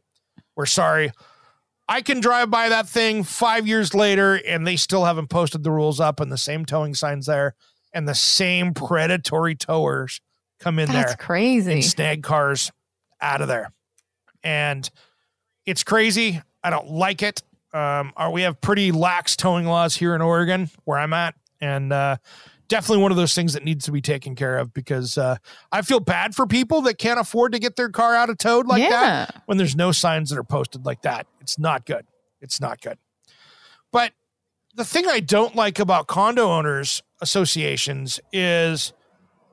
[0.56, 1.10] We're sorry.
[1.88, 5.70] I can drive by that thing five years later and they still haven't posted the
[5.70, 7.54] rules up and the same towing signs there
[7.92, 10.20] and the same predatory towers
[10.60, 11.72] come in That's there That's crazy.
[11.72, 12.70] and snag cars
[13.20, 13.72] out of there.
[14.42, 14.88] And
[15.66, 16.40] it's crazy.
[16.62, 17.42] I don't like it.
[17.72, 21.34] Um, uh, we have pretty lax towing laws here in Oregon where I'm at.
[21.60, 22.16] And uh,
[22.68, 25.36] definitely one of those things that needs to be taken care of because uh,
[25.70, 28.66] I feel bad for people that can't afford to get their car out of towed
[28.66, 28.90] like Yeah.
[29.26, 31.26] that when there's no signs that are posted like that.
[31.40, 32.06] It's not good.
[32.40, 32.98] It's not good.
[33.92, 34.12] But
[34.78, 38.92] the thing I don't like about condo owners associations is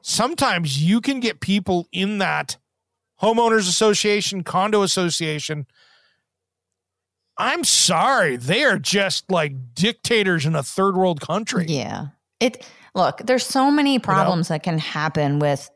[0.03, 2.57] sometimes you can get people in that
[3.19, 5.65] homeowners association, condo association.
[7.39, 11.65] I'm sorry, they are just like dictators in a third world country.
[11.67, 12.07] Yeah.
[12.39, 15.71] It look, there's so many problems that can happen with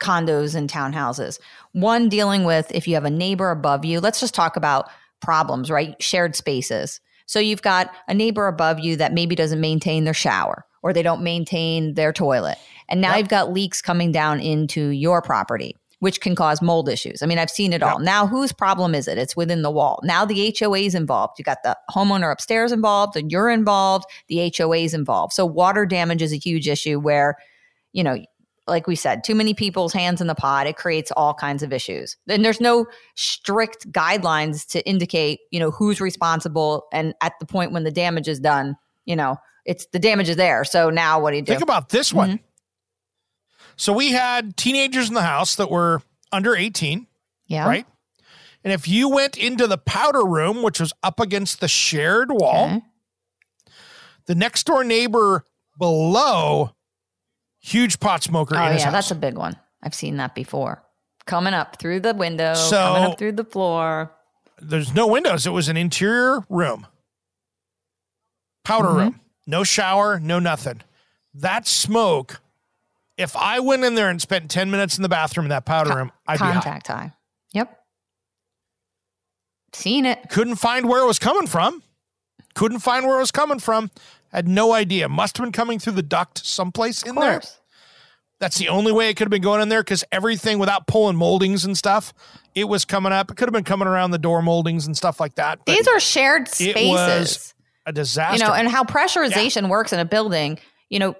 [0.00, 1.40] condos and townhouses.
[1.72, 3.98] One dealing with if you have a neighbor above you.
[3.98, 4.88] Let's just talk about
[5.20, 6.00] problems, right?
[6.00, 7.00] Shared spaces.
[7.26, 11.02] So you've got a neighbor above you that maybe doesn't maintain their shower or they
[11.02, 12.56] don't maintain their toilet.
[12.88, 13.18] And now Yep.
[13.18, 17.22] you've got leaks coming down into your property, which can cause mold issues.
[17.22, 17.98] I mean, I've seen it all.
[17.98, 19.18] Now, whose problem is it?
[19.18, 19.98] It's within the wall.
[20.04, 21.38] Now the HOA is involved.
[21.38, 24.04] You got the homeowner upstairs involved, and you're involved.
[24.28, 25.32] The HOA is involved.
[25.32, 27.36] So water damage is a huge issue where,
[27.92, 28.18] you know,
[28.66, 30.66] like we said, too many people's hands in the pot.
[30.66, 32.16] It creates all kinds of issues.
[32.26, 36.86] Then there's no strict guidelines to indicate, you know, who's responsible.
[36.92, 40.36] And at the point when the damage is done, you know, it's the damage is
[40.36, 40.64] there.
[40.64, 41.52] So now what do you do?
[41.52, 42.28] Think about this one.
[42.30, 42.42] Mm-hmm.
[43.76, 46.02] So we had teenagers in the house that were
[46.32, 47.06] under 18,
[47.46, 47.66] yeah.
[47.66, 47.86] right?
[48.64, 52.66] And if you went into the powder room, which was up against the shared wall,
[52.66, 52.80] Okay.
[54.26, 55.44] the next door neighbor
[55.78, 56.72] below,
[57.66, 58.92] huge pot smoker Oh yeah, house.
[58.92, 59.56] that's a big one.
[59.82, 60.82] I've seen that before.
[61.26, 64.12] Coming up through the window, So- coming up through the floor.
[64.60, 65.46] There's no windows.
[65.46, 66.86] It was an interior room,
[68.64, 68.98] powder Mm-hmm.
[68.98, 70.80] room, no shower, no nothing.
[71.34, 72.40] That smoke.
[73.18, 75.94] If I went in there and spent 10 minutes in the bathroom in that powder
[75.94, 76.52] room, I'd be high.
[76.54, 77.12] Contact high.
[77.52, 77.78] Yep.
[79.72, 80.28] Seen it.
[80.30, 81.82] couldn't find where it was coming from.
[82.54, 83.90] Couldn't find where it was coming from.
[84.36, 85.08] Had no idea.
[85.08, 87.40] Must have been coming through the duct someplace in there.
[88.38, 91.16] That's the only way it could have been going in there because everything without pulling
[91.16, 92.12] moldings and stuff,
[92.54, 93.30] it was coming up.
[93.30, 95.64] It could have been coming around the door moldings and stuff like that.
[95.64, 96.86] These are shared it spaces.
[96.86, 97.54] was
[97.86, 98.36] a disaster.
[98.36, 100.58] you know, and how pressurization works in a building,
[100.90, 101.16] you know,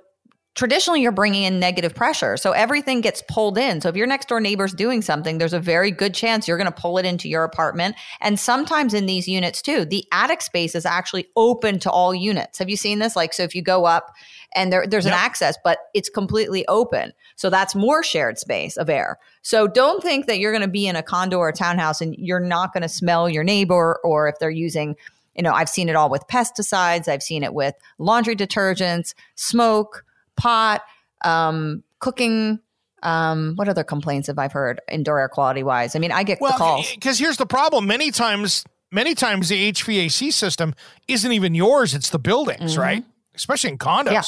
[0.56, 2.36] traditionally you're bringing in negative pressure.
[2.38, 3.82] So everything gets pulled in.
[3.82, 6.72] So if your next door neighbor's doing something, there's a very good chance you're going
[6.72, 7.94] to pull it into your apartment.
[8.22, 12.58] And sometimes in these units too, the attic space is actually open to all units.
[12.58, 13.14] Have you seen this?
[13.14, 14.14] Like, so if you go up
[14.54, 15.12] and there, there's Yep.
[15.12, 17.12] an access, but it's completely open.
[17.36, 19.18] So that's more shared space of air.
[19.42, 22.14] So don't think that you're going to be in a condo or a townhouse and
[22.16, 24.96] you're not going to smell your neighbor or if they're using
[25.34, 27.08] you know, I've seen it all with pesticides.
[27.08, 30.05] I've seen it with laundry detergents, smoke,
[30.36, 30.82] pot,
[31.24, 32.60] um, cooking.
[33.02, 35.94] Um, what other complaints have I heard indoor air quality wise?
[35.94, 36.90] I mean, I get the calls.
[36.94, 37.86] because here's the problem.
[37.86, 40.74] Many times, many times the HVAC system
[41.06, 41.94] isn't even yours.
[41.94, 43.04] It's the buildings, right?
[43.34, 44.04] Especially in condos.
[44.06, 44.12] Mm-hmm.
[44.12, 44.22] Yeah.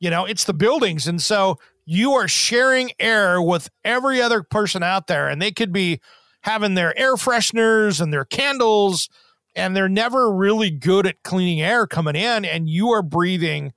[0.00, 1.06] You know, it's the buildings.
[1.06, 5.72] And so you are sharing air with every other person out there, and they could
[5.72, 6.00] be
[6.42, 9.08] having their air fresheners and their candles,
[9.56, 13.72] and they're never really good at cleaning air coming in, and you are breathing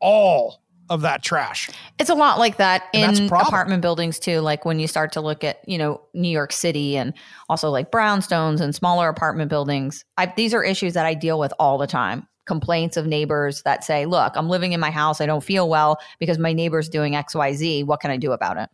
[0.00, 1.70] all of that trash.
[1.98, 4.40] It's a lot like that And in apartment buildings too.
[4.40, 7.12] Like when you start to look at, you know, New York City and
[7.48, 10.04] also like brownstones and smaller apartment buildings.
[10.16, 12.26] I, these are issues that I deal with all the time.
[12.46, 15.20] Complaints of neighbors that say, "Look, I'm living in my house.
[15.20, 17.82] I don't feel well because my neighbor's doing X, Y, Z.
[17.82, 18.70] What can I do about it?"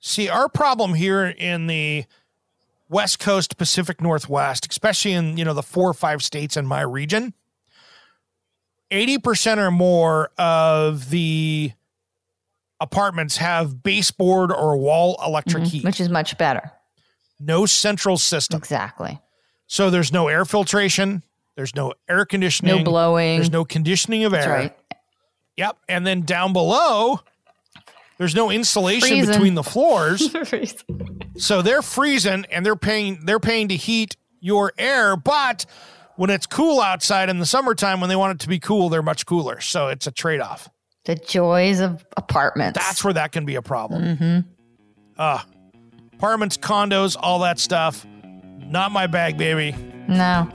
[0.00, 2.06] See, our problem here in the
[2.88, 6.80] West Coast, Pacific Northwest, especially in you know the four or five states in my
[6.80, 7.34] region,
[8.94, 11.72] eighty percent or more of the
[12.80, 15.86] apartments have baseboard or wall electric heat, Mm-hmm.
[15.88, 16.72] Which is much better.
[17.40, 18.58] no central system.
[18.58, 19.20] Exactly.
[19.66, 21.22] So there's no air filtration,
[21.56, 23.36] there's no air conditioning, No blowing.
[23.36, 24.52] there's no conditioning of That's air.
[24.52, 24.76] right.
[25.56, 27.20] Yep, and then down below.
[28.18, 29.32] There's no insulation Freezing.
[29.32, 30.34] between the floors.
[31.36, 35.66] So they're freezing and they're paying they're paying to heat your air, but
[36.16, 39.02] when it's cool outside in the summertime when they want it to be cool, they're
[39.02, 39.60] much cooler.
[39.60, 40.68] So it's a trade-off.
[41.04, 42.78] the joys of apartments.
[42.78, 44.02] That's where that can be a problem.
[44.16, 44.38] Mm-hmm.
[45.18, 45.40] Uh
[46.14, 48.06] apartments, condos, all that stuff.
[48.58, 49.74] Not my bag, baby.
[50.08, 50.48] no.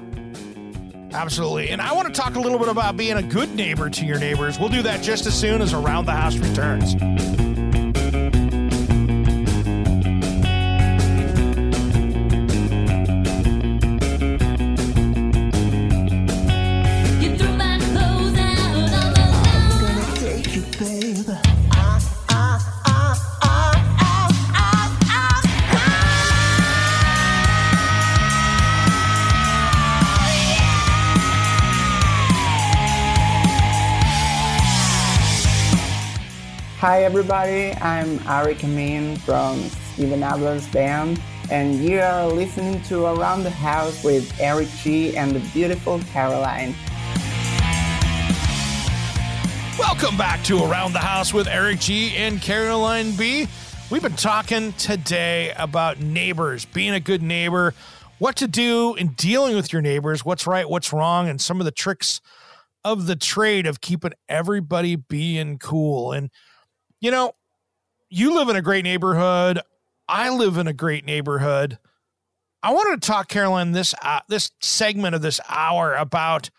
[1.11, 1.69] Absolutely.
[1.71, 4.19] And I want to talk a little bit about being a good neighbor to your
[4.19, 4.59] neighbors.
[4.59, 6.93] We'll do that just as soon as Around the House returns.
[36.89, 39.59] Hi everybody, I'm Ari Amin from
[39.93, 41.21] Steven Adler's band,
[41.51, 46.73] and you are listening to Around the House with Eric G and the beautiful Caroline.
[49.77, 53.47] Welcome back to Around the House with Eric G and Caroline B.
[53.91, 57.75] We've been talking today about neighbors, being a good neighbor,
[58.17, 61.65] what to do in dealing with your neighbors, what's right, what's wrong, and some of
[61.65, 62.19] the tricks
[62.83, 66.13] of the trade of keeping everybody being cool.
[66.13, 66.31] And,
[67.01, 67.33] you know,
[68.09, 69.59] you live in a great neighborhood.
[70.07, 71.77] I live in a great neighborhood.
[72.61, 76.49] I wanted to talk, Caroline, this uh, this segment of this hour about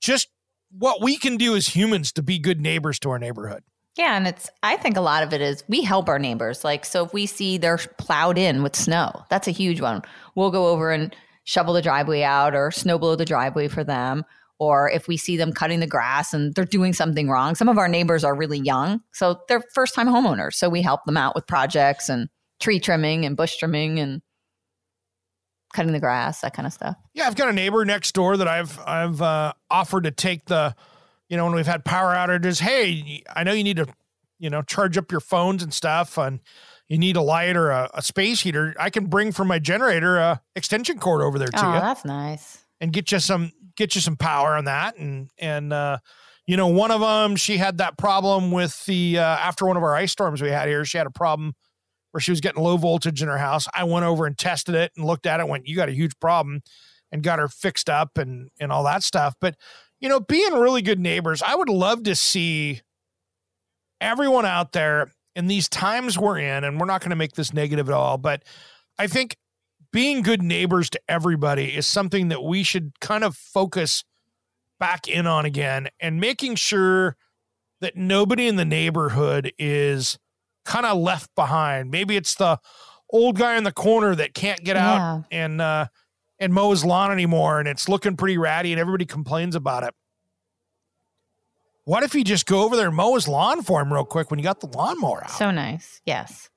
[0.00, 0.28] just
[0.76, 3.62] what we can do as humans to be good neighbors to our neighborhood.
[3.96, 6.64] Yeah, and it's I think a lot of it is we help our neighbors.
[6.64, 10.02] Like so if we see they're plowed in with snow, that's a huge one.
[10.34, 14.24] We'll go over and shovel the driveway out or snow blow the driveway for them.
[14.60, 17.54] Or if we see them cutting the grass and they're doing something wrong.
[17.54, 20.54] Some of our neighbors are really young, so they're first time homeowners.
[20.54, 22.28] So we help them out with projects and
[22.60, 24.22] tree trimming and bush trimming and
[25.74, 26.96] cutting the grass, that kind of stuff.
[27.14, 30.74] Yeah, I've got a neighbor next door that I've I've uh, offered to take the,
[31.28, 32.60] you know, when we've had power outages.
[32.60, 33.86] Hey, I know you need to,
[34.38, 36.40] you know, charge up your phones and stuff, and
[36.88, 38.74] you need a light or a, a space heater.
[38.78, 42.04] I can bring from my generator a extension cord over there to Oh, you that's
[42.04, 42.63] nice.
[42.80, 44.96] And get you some get you some power on that.
[44.96, 45.98] And and uh,
[46.46, 49.82] you know, one of them she had that problem with the uh, after one of
[49.82, 50.84] our ice storms we had here.
[50.84, 51.54] She had a problem
[52.12, 53.66] where she was getting low voltage in her house.
[53.74, 55.48] I went over and tested it and looked at it.
[55.48, 56.62] Went, you got a huge problem,
[57.10, 59.34] and got her fixed up and and all that stuff.
[59.40, 59.56] But
[60.00, 62.82] you know, being really good neighbors, I would love to see
[64.00, 67.52] everyone out there in these times we're in, and we're not going to make this
[67.52, 68.44] negative at all, but
[68.98, 69.36] I think
[69.94, 74.02] being good neighbors to everybody is something that we should kind of focus
[74.80, 77.16] back in on again and making sure
[77.80, 80.18] that nobody in the neighborhood is
[80.64, 81.92] kind of left behind.
[81.92, 82.58] Maybe it's the
[83.08, 85.86] old guy in the corner that can't get out and uh
[86.40, 89.94] and mow his lawn anymore and it's looking pretty ratty and everybody complains about it.
[91.84, 94.32] What if you just go over there and mow his lawn for him real quick
[94.32, 95.30] when you got the lawnmower out?
[95.30, 96.00] So nice.
[96.04, 96.50] Yes.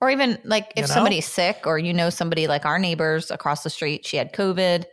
[0.00, 0.86] Or even like if You know?
[0.94, 4.84] somebody's sick or you know somebody like our neighbors across the street, she had COVID,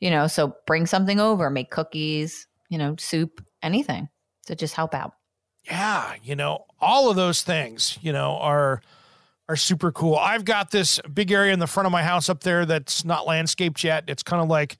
[0.00, 4.08] you know, so bring something over, make cookies, you know, soup, anything
[4.46, 5.12] to just help out.
[5.64, 8.82] yeah, you know, all of those things, you know, are
[9.48, 10.16] are super cool.
[10.16, 13.26] I've got this big area in the front of my house up there that's not
[13.26, 14.04] landscaped yet.
[14.06, 14.76] It's kind of like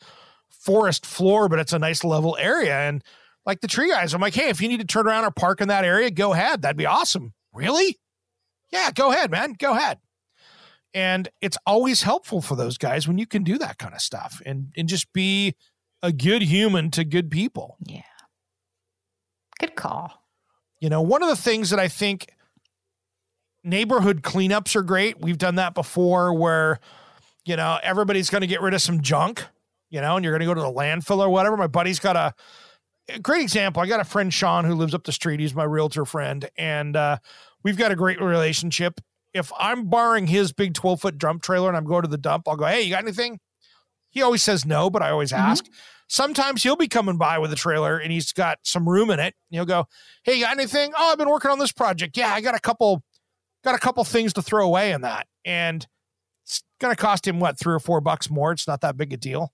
[0.51, 2.77] forest floor, but it's a nice level area.
[2.77, 3.03] And
[3.45, 5.61] like the tree guys, I'm like, hey, if you need to turn around or park
[5.61, 6.63] in that area, go ahead.
[6.63, 7.33] That'd be awesome.
[7.53, 7.99] Really?
[8.73, 9.55] Yeah, go ahead, man.
[9.59, 9.99] Go ahead.
[10.95, 14.43] And it's always helpful for those guys when you can do that kind of stuff
[14.45, 15.55] and and just be
[16.03, 17.77] a good human to good people.
[17.87, 18.03] Yeah.
[19.59, 20.25] Good call.
[20.81, 22.27] You know, one of the things that I think
[23.63, 25.21] neighborhood cleanups are great.
[25.21, 26.81] We've done that before where,
[27.45, 29.45] you know, everybody's going to get rid of some junk,
[29.91, 31.57] you know, and you're going to go to the landfill or whatever.
[31.57, 32.35] My buddy's got a,
[33.09, 33.81] a great example.
[33.81, 35.39] I got a friend, Sean, who lives up the street.
[35.39, 36.49] He's my realtor friend.
[36.59, 37.19] And uh,
[37.63, 39.01] we've got a great relationship.
[39.35, 42.49] If I'm borrowing his big 12 foot dump trailer and I'm going to the dump,
[42.49, 43.41] I'll go, Hey, you got anything?
[44.11, 45.43] He always says no, but I always mm-hmm.
[45.43, 45.67] ask.
[46.07, 49.35] Sometimes he'll be coming by with a trailer and he's got some room in it.
[49.51, 49.87] And he'll go,
[50.23, 50.93] Hey, you got anything?
[50.97, 52.17] Oh, I've been working on this project.
[52.17, 53.03] Yeah, I got a couple,
[53.65, 55.27] got a couple things to throw away in that.
[55.45, 55.87] And
[56.45, 58.53] it's going to cost him what, three or four bucks more.
[58.53, 59.53] It's not that big a deal.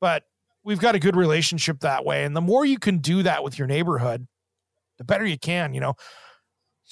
[0.00, 0.24] But
[0.62, 2.24] we've got a good relationship that way.
[2.24, 4.26] And the more you can do that with your neighborhood,
[4.98, 5.94] the better you can, you know.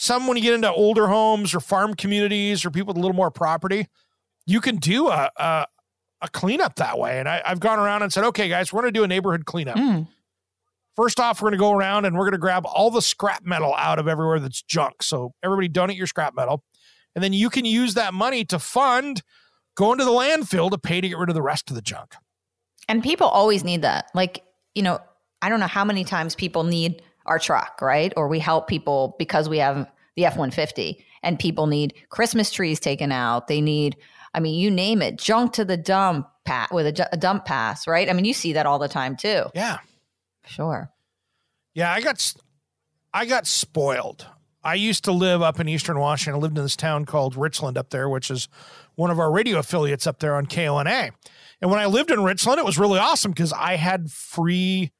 [0.00, 3.16] Some when you get into older homes or farm communities or people with a little
[3.16, 3.88] more property,
[4.46, 5.66] you can do a a,
[6.22, 7.18] a cleanup that way.
[7.18, 9.44] And I, I've gone around and said, okay, guys, we're going to do a neighborhood
[9.44, 9.76] cleanup.
[9.76, 10.06] Mm.
[10.94, 13.44] First off, we're going to go around and we're going to grab all the scrap
[13.44, 15.02] metal out of everywhere that's junk.
[15.02, 16.62] So everybody donate your scrap metal.
[17.16, 19.22] And then you can use that money to fund
[19.76, 22.14] going to the landfill to pay to get rid of the rest of the junk.
[22.88, 24.12] And people always need that.
[24.14, 24.44] Like,
[24.76, 25.00] you know,
[25.42, 28.12] I don't know how many times people need our truck, right?
[28.16, 32.80] Or we help people because we have the F 150 and people need Christmas trees
[32.80, 33.48] taken out.
[33.48, 33.96] They need,
[34.34, 37.86] I mean, you name it, junk to the dump pat with a, a dump pass,
[37.86, 38.08] right?
[38.08, 39.44] I mean, you see that all the time too.
[39.54, 39.78] Yeah.
[40.46, 40.90] Sure.
[41.74, 42.34] Yeah, I got
[43.12, 44.26] I got spoiled.
[44.62, 46.40] I used to live up in Eastern Washington.
[46.40, 48.48] I lived in this town called Richland up there, which is
[48.96, 51.10] one of our radio affiliates up there on KONA.
[51.60, 54.90] And when I lived in Richland, it was really awesome because I had free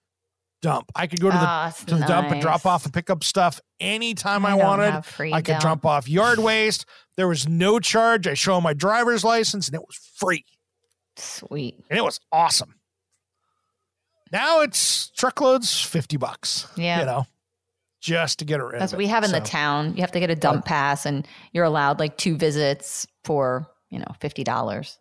[0.62, 0.90] dump.
[0.94, 3.10] I could go to the, ah, it's to the dump and drop off and pick
[3.10, 5.04] up stuff anytime I, I wanted.
[5.32, 5.60] I could dump.
[5.60, 6.84] drop off yard waste.
[7.16, 8.26] There was no charge.
[8.26, 10.44] I show my driver's license and it was free.
[11.16, 11.82] Sweet.
[11.90, 12.74] And it was awesome.
[14.30, 16.66] Now it's truckloads, 50 bucks.
[16.76, 17.00] Yeah.
[17.00, 17.26] You know,
[18.00, 19.94] just to get it rid That's what we have in the town.
[19.96, 23.98] You have to get a dump pass and you're allowed like two visits for, you
[23.98, 24.96] know, $50.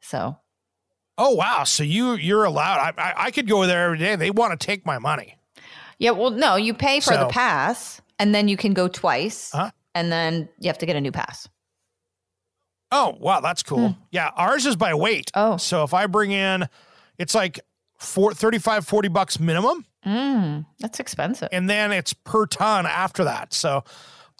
[0.00, 0.36] So
[1.18, 1.64] Oh wow!
[1.64, 2.94] So you you're allowed.
[2.98, 4.16] I, I I could go there every day.
[4.16, 5.36] They want to take my money.
[5.98, 9.70] Yeah, well, no, you pay for the pass and then you can go twice Uh-huh.
[9.94, 11.48] and then you have to get a new pass.
[12.90, 13.96] Oh, wow, that's cool.
[14.10, 15.30] Yeah, ours is by weight.
[15.34, 15.56] Oh.
[15.56, 16.68] So if I bring in,
[17.18, 17.60] it's like
[17.98, 21.48] four, 35, 40 bucks minimum, Mm, that's expensive.
[21.52, 23.54] and then it's per ton after that.
[23.54, 23.84] So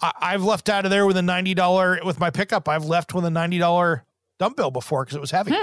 [0.02, 3.24] I, I've left out of there with a $90, with my pickup, I've left with
[3.24, 4.02] a $90
[4.40, 5.54] dump bill before because it was heavy.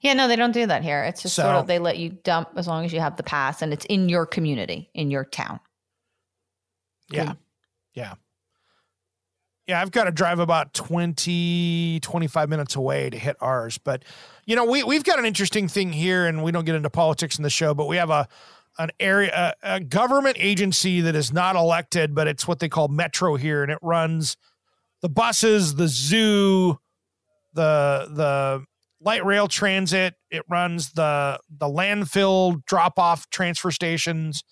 [0.00, 1.02] Yeah, no, they don't do that here.
[1.04, 3.62] It's just sort of they let you dump as long as you have the pass
[3.62, 5.60] and it's in your community, in your town.
[7.10, 7.34] Yeah.
[7.94, 8.14] Yeah.
[9.66, 13.78] Yeah, I've got to drive about 20, 25 minutes away to hit ours.
[13.78, 14.04] But,
[14.44, 17.36] you know, we, we've got an interesting thing here, and we don't get into politics
[17.36, 18.28] in the show, but we have a
[18.78, 22.88] an area, a, a government agency that is not elected, but it's what they call
[22.88, 24.36] Metro here, and it runs
[25.00, 26.78] the buses, the zoo,
[27.54, 28.64] the the
[29.06, 30.14] light rail transit.
[30.30, 34.42] It runs the the landfill drop off transfer stations,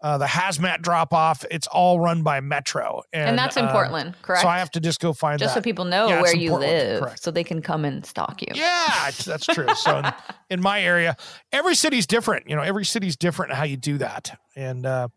[0.00, 1.44] uh, the hazmat drop off.
[1.50, 4.42] It's all run by Metro, and, And, that's in uh, Portland, correct?
[4.42, 5.60] So I have to just go find just that.
[5.60, 7.22] so people know Yeah, where you Portland, live correct.
[7.22, 8.48] so they can come and stalk you.
[8.54, 9.66] Yeah, that's true.
[9.76, 10.12] So in,
[10.50, 11.16] in my area,
[11.52, 12.48] every city's different.
[12.48, 15.08] You know, every city's different in how you do that, and uh,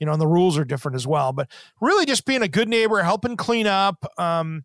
[0.00, 1.32] you know, and the rules are different as well.
[1.32, 1.48] But
[1.80, 4.64] really, just being a good neighbor, helping clean up, um,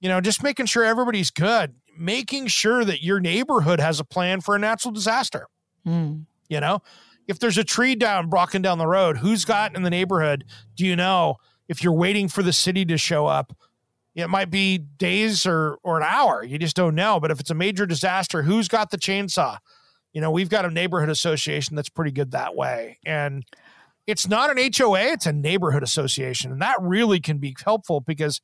[0.00, 4.40] you know, just making sure everybody's good, making sure that your neighborhood has a plan
[4.40, 5.46] for a natural disaster.
[5.86, 6.26] Mm.
[6.48, 6.82] You know,
[7.28, 10.44] if there's a tree down walking down the road, who's got in the neighborhood?
[10.76, 11.36] Do you know?
[11.68, 13.56] If you're waiting for the city to show up,
[14.14, 16.44] it might be days or or an hour.
[16.44, 17.18] You just don't know.
[17.18, 19.58] But if it's a major disaster, who's got the chainsaw?
[20.12, 22.98] You know, we've got a neighborhood association that's pretty good that way.
[23.06, 23.44] And
[24.06, 26.52] it's not an HOA, it's a neighborhood association.
[26.52, 28.40] And that really can be helpful because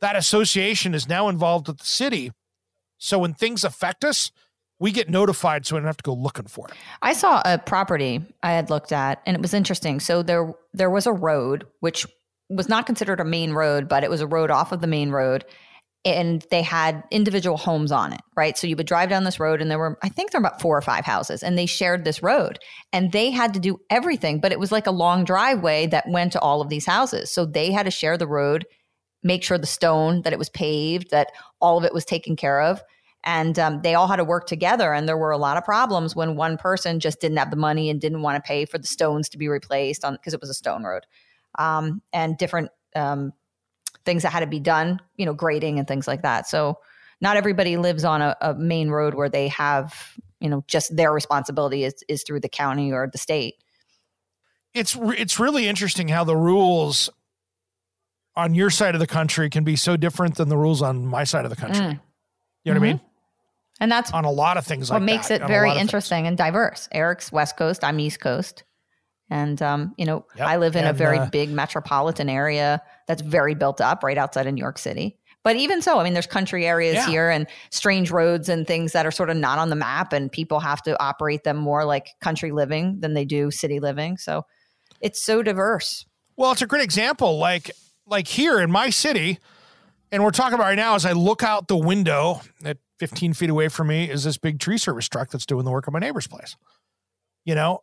[0.00, 2.32] that association is now involved with the city.
[2.98, 4.30] So when things affect us,
[4.80, 6.74] we get notified so we don't have to go looking for it.
[7.02, 10.00] I saw a property I had looked at and it was interesting.
[10.00, 12.06] So there there was a road which
[12.48, 15.10] was not considered a main road, but it was a road off of the main
[15.10, 15.44] road
[16.04, 18.56] and they had individual homes on it, right?
[18.56, 20.60] So you would drive down this road and there were I think there were about
[20.60, 22.58] four or five houses and they shared this road
[22.92, 26.32] and they had to do everything, but it was like a long driveway that went
[26.32, 27.32] to all of these houses.
[27.32, 28.64] So they had to share the road,
[29.22, 32.60] make sure the stone that it was paved, that all of it was taken care
[32.60, 32.82] of.
[33.24, 36.14] And um, they all had to work together and there were a lot of problems
[36.14, 38.86] when one person just didn't have the money and didn't want to pay for the
[38.86, 41.04] stones to be replaced on because it was a stone road.
[41.58, 43.32] Um, and different um,
[44.04, 46.46] things that had to be done you know grading and things like that.
[46.46, 46.78] So
[47.20, 51.12] not everybody lives on a, a main road where they have you know just their
[51.12, 53.56] responsibility is, is through the county or the state.
[54.74, 57.10] It's it's really interesting how the rules
[58.38, 61.24] on your side of the country can be so different than the rules on my
[61.24, 61.84] side of the country.
[61.84, 62.00] Mm.
[62.64, 63.00] You know what I mean?
[63.80, 66.36] and that's On a lot of things what like makes that, it very interesting and
[66.36, 66.88] diverse.
[66.92, 68.64] Eric's West Coast, I'm East Coast.
[69.30, 70.46] And um, you know, Yep.
[70.46, 74.46] I live in a very uh, big metropolitan area that's very built up right outside
[74.46, 75.18] of New York City.
[75.44, 77.06] But even so, I mean, there's country areas Yeah.
[77.08, 80.30] here and strange roads and things that are sort of not on the map, and
[80.32, 84.16] people have to operate them more like country living than they do city living.
[84.16, 84.44] So
[85.00, 86.04] it's so diverse.
[86.36, 87.38] Well, it's a great example.
[87.38, 87.70] Like
[88.08, 89.38] like here in my city,
[90.10, 93.50] and we're talking about right now as I look out the window at 15 feet
[93.50, 95.98] away from me is this big tree service truck that's doing the work on my
[95.98, 96.56] neighbor's place.
[97.44, 97.82] You know,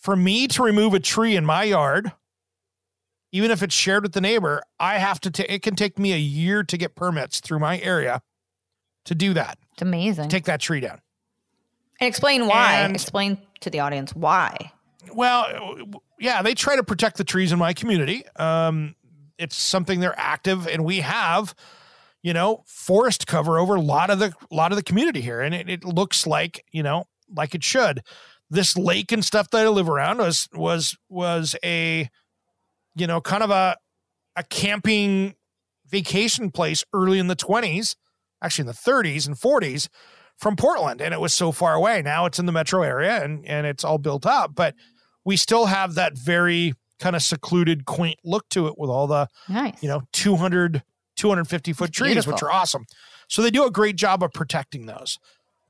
[0.00, 2.12] for me to remove a tree in my yard,
[3.32, 5.30] even if it's shared with the neighbor, I have to.
[5.30, 8.22] ta- it can take me a year to get permits through my area
[9.04, 9.58] to do that.
[9.72, 10.28] It's amazing.
[10.28, 11.00] Take that tree down.
[12.00, 12.80] and explain why.
[12.80, 14.72] And- explain to the audience why.
[15.12, 15.78] Well,
[16.18, 18.24] yeah, they try to protect the trees in my community.
[18.36, 18.95] Um,
[19.38, 21.54] it's something they're active, and we have,
[22.22, 25.54] you know, forest cover over a lot of the lot of the community here, and
[25.54, 28.02] it, it looks like you know, like it should.
[28.50, 32.08] This lake and stuff that I live around was was was a,
[32.94, 33.76] you know, kind of a
[34.36, 35.34] a camping
[35.88, 37.96] vacation place early in the twenties,
[38.42, 39.88] actually in the thirties and forties,
[40.38, 42.02] from Portland, and it was so far away.
[42.02, 44.74] Now it's in the metro area, and and it's all built up, but
[45.24, 49.28] we still have that very kind of secluded, quaint look to it with all the,
[49.48, 49.82] Nice.
[49.82, 50.82] you know, 200,
[51.16, 52.86] 250 foot trees, which are awesome.
[53.28, 55.18] So they do a great job of protecting those.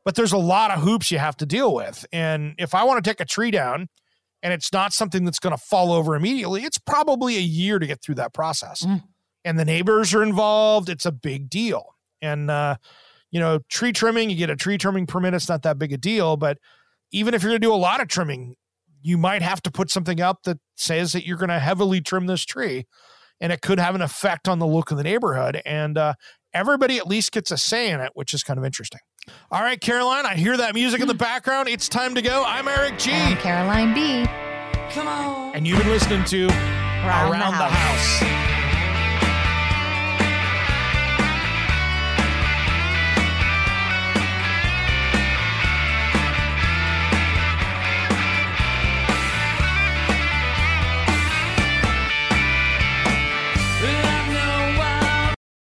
[0.04, 2.06] But there's a lot of hoops you have to deal with.
[2.12, 3.88] And if I want to take a tree down
[4.42, 7.86] and it's not something that's going to fall over immediately, it's probably a year to
[7.86, 8.82] get through that process.
[8.82, 9.02] Mm.
[9.44, 10.88] And the neighbors are involved.
[10.88, 11.96] It's a big deal.
[12.22, 12.76] And, uh,
[13.32, 15.34] you know, tree trimming, you get a tree trimming permit.
[15.34, 16.36] It's not that big a deal.
[16.36, 16.58] But
[17.10, 18.54] even if you're going to do a lot of trimming,
[19.06, 22.26] you might have to put something up that says that you're going to heavily trim
[22.26, 22.86] this tree
[23.40, 25.62] and it could have an effect on the look of the neighborhood.
[25.64, 26.14] And uh,
[26.52, 28.98] everybody at least gets a say in it, which is kind of interesting.
[29.52, 31.68] All right, Caroline, I hear that music in the background.
[31.68, 32.42] It's time to go.
[32.44, 33.12] I'm Eric G.
[33.12, 34.26] I'm Caroline B.
[34.90, 35.54] Come on.
[35.54, 38.55] And you've been listening to Around the the House.